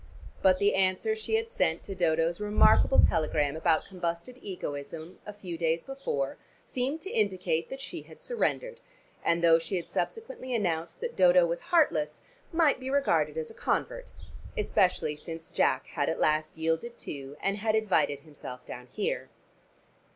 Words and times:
But 0.41 0.57
the 0.57 0.73
answer 0.73 1.15
she 1.15 1.35
had 1.35 1.51
sent 1.51 1.83
to 1.83 1.93
Dodo's 1.93 2.41
remarkable 2.41 2.99
telegram 2.99 3.55
about 3.55 3.85
combusted 3.85 4.39
egoism 4.41 5.19
a 5.27 5.31
few 5.31 5.59
days 5.59 5.83
before 5.83 6.39
seemed 6.65 7.01
to 7.01 7.11
indicate 7.11 7.69
that 7.69 7.81
she 7.81 8.01
had 8.01 8.19
surrendered 8.19 8.81
and, 9.23 9.43
though 9.43 9.59
she 9.59 9.75
had 9.75 9.87
subsequently 9.91 10.55
announced 10.55 11.01
that 11.01 11.15
Dodo 11.15 11.45
was 11.45 11.61
heartless, 11.61 12.21
might 12.51 12.79
be 12.79 12.89
regarded 12.89 13.37
as 13.37 13.51
a 13.51 13.53
convert, 13.53 14.09
especially 14.57 15.15
since 15.15 15.49
Jack 15.49 15.85
had 15.89 16.09
at 16.09 16.17
last 16.19 16.57
yielded 16.57 16.97
too, 16.97 17.37
and 17.39 17.57
had 17.57 17.75
invited 17.75 18.21
himself 18.21 18.65
down 18.65 18.87
here. 18.87 19.29